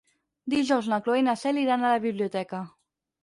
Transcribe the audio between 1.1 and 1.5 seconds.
i na